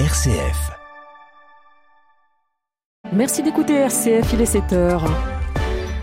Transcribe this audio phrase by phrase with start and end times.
[0.00, 0.72] RCF.
[3.12, 5.04] Merci d'écouter RCF, il est 7 heures.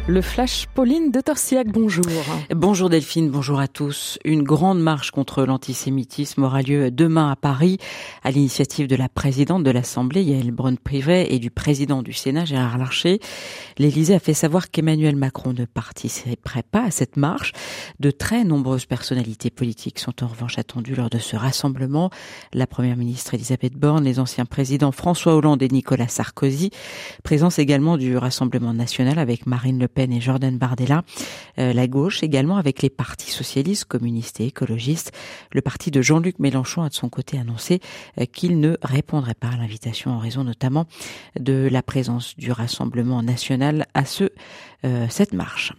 [0.08, 2.06] Le flash Pauline de Torsiac, bonjour.
[2.50, 4.18] Bonjour Delphine, bonjour à tous.
[4.26, 7.78] Une grande marche contre l'antisémitisme aura lieu demain à Paris
[8.24, 12.80] à l'initiative de la présidente de l'Assemblée Yael Braun-Privet et du président du Sénat Gérard
[12.80, 13.20] Larcher.
[13.78, 17.54] L'Élysée a fait savoir qu'Emmanuel Macron ne participerait pas à cette marche.
[18.00, 22.10] De très nombreuses personnalités politiques sont en revanche attendues lors de ce rassemblement.
[22.54, 26.72] La première ministre Elisabeth Borne, les anciens présidents François Hollande et Nicolas Sarkozy.
[27.24, 31.04] Présence également du Rassemblement national avec Marine Le Pen et Jordan Bardella.
[31.60, 35.12] Euh, la gauche également avec les partis socialistes, communistes et écologistes.
[35.52, 37.80] Le parti de Jean-Luc Mélenchon a de son côté annoncé
[38.20, 40.86] euh, qu'il ne répondrait pas à l'invitation en raison notamment
[41.40, 44.30] de la présence du Rassemblement national à ce,
[44.86, 45.74] euh, cette marche.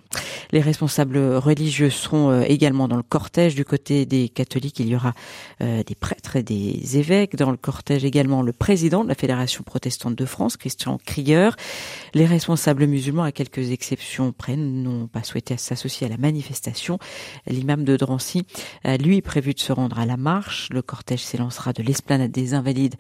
[0.52, 3.55] Les responsables religieux seront également dans le cortège.
[3.55, 5.15] Du côté des catholiques, il y aura
[5.61, 7.37] des prêtres et des évêques.
[7.37, 11.50] Dans le cortège également le président de la Fédération protestante de France, Christian Krier.
[12.14, 16.98] Les responsables musulmans, à quelques exceptions, près n'ont pas souhaité s'associer à la manifestation.
[17.47, 18.44] L'imam de Drancy,
[19.00, 20.69] lui, prévu de se rendre à la marche.
[20.70, 22.97] Le cortège s'élancera de l'esplanade des Invalides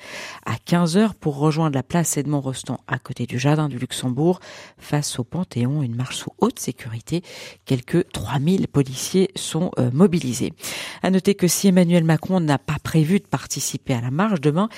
[0.46, 4.40] à 15h pour rejoindre la place Edmond Rostand à côté du Jardin du Luxembourg
[4.78, 5.82] face au Panthéon.
[5.82, 7.22] Une marche sous haute sécurité.
[7.64, 10.52] Quelques 3000 policiers sont euh, mobilisés.
[11.02, 14.68] À noter que si Emmanuel Macron n'a pas prévu de participer à la marche demain,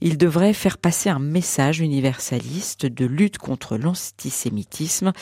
[0.00, 5.12] il devrait faire passer un message universaliste de lutte contre l'antisémitisme.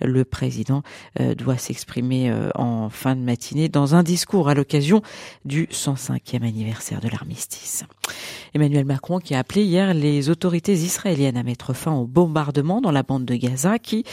[0.00, 0.82] Le président
[1.20, 5.02] euh, doit s'exprimer euh, en fin de matinée dans un discours à l'occasion
[5.44, 7.84] du 105e anniversaire de l'armistice.
[8.54, 12.90] Emmanuel Macron qui a appelé hier les autorités israéliennes à mettre fin au bombardement dans
[12.90, 14.04] la bande de Gaza qui,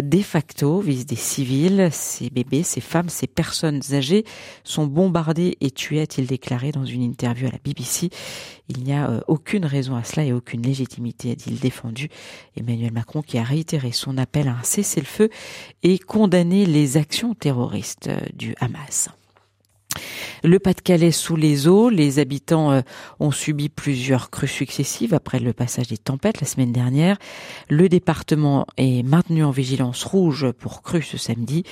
[0.00, 4.24] de facto, vise des civils, ces bébés, ces femmes, ces personnes âgées
[4.64, 8.10] sont bombardées et tuées, a-t-il déclaré dans une interview à la BBC.
[8.68, 12.08] Il n'y a euh, aucune raison à cela et aucune légitimité, a-t-il défendu.
[12.56, 15.30] Emmanuel Macron qui a réitéré son appel à un cessez-le-feu
[15.82, 19.08] et condamné les actions terroristes euh, du Hamas.
[20.42, 22.82] Le Pas-de-Calais sous les eaux, les habitants euh,
[23.20, 27.16] ont subi plusieurs crues successives après le passage des tempêtes la semaine dernière.
[27.68, 31.64] Le département est maintenu en vigilance rouge pour crues ce samedi.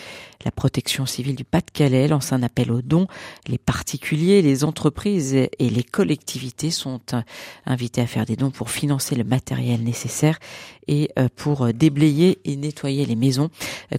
[0.44, 3.06] La protection civile du Pas-de-Calais lance un appel aux dons.
[3.46, 7.22] Les particuliers, les entreprises et les collectivités sont euh,
[7.66, 10.38] invités à faire des dons pour financer le matériel nécessaire
[10.86, 13.50] et euh, pour déblayer et nettoyer les maisons.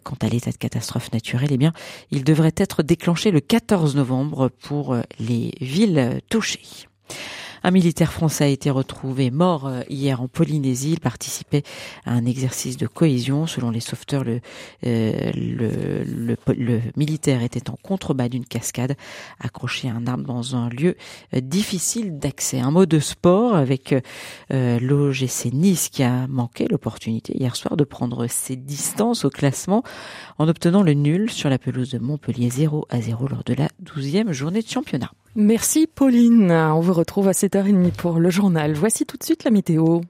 [0.04, 1.74] Quant à l'état de catastrophe naturelle, eh bien,
[2.12, 6.88] il devrait être déclenché le 14 novembre pour euh, les villes touchées.
[7.66, 10.92] Un militaire français a été retrouvé mort euh, hier en Polynésie.
[10.92, 11.64] Il participait
[12.06, 13.48] à un exercice de cohésion.
[13.48, 14.40] Selon les sauveteurs, le,
[14.86, 18.96] euh, le, le, militaire était en contrebas d'une cascade,
[19.40, 20.96] accroché à un arbre dans un lieu
[21.34, 22.60] euh, difficile d'accès.
[22.60, 23.96] Un mot de sport avec
[24.54, 29.82] euh, l'OGC Nice qui a manqué l'opportunité hier soir de prendre ses distances au classement
[30.38, 33.70] en obtenant le nul sur la pelouse de Montpellier 0 à 0 lors de la
[33.86, 35.12] 12e journée de championnat.
[35.36, 36.52] Merci Pauline.
[36.52, 38.74] On vous retrouve à 7h30 pour le journal.
[38.74, 40.02] Voici tout de suite la météo.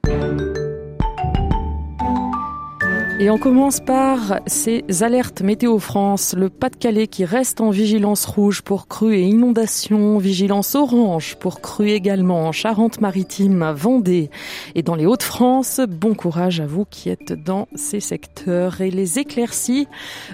[3.18, 6.36] Et on commence par ces alertes météo France.
[6.38, 11.92] Le Pas-de-Calais qui reste en vigilance rouge pour crues et inondations, vigilance orange pour crues
[11.92, 14.30] également en Charente-Maritime, Vendée
[14.76, 15.80] et dans les Hauts-de-France.
[15.88, 18.82] Bon courage à vous qui êtes dans ces secteurs.
[18.82, 19.88] Et les éclaircies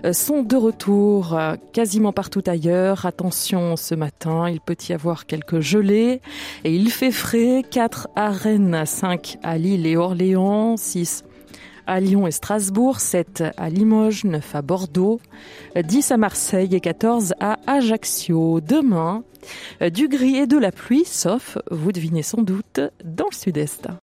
[0.04, 3.06] euh, sont de retour euh, quasiment partout ailleurs.
[3.06, 6.20] Attention ce matin, il peut y avoir quelques gelées
[6.64, 7.62] et il fait frais.
[7.70, 11.26] 4 à Rennes, 5 à Lille et Orléans, 6
[11.88, 15.20] à Lyon et Strasbourg, 7 à Limoges, 9 à Bordeaux,
[15.76, 18.62] 10 à Marseille et 14 à Ajaccio.
[18.62, 19.24] Demain,
[19.94, 23.88] du gris et de la pluie, sauf, vous devinez sans doute, dans le sud-est.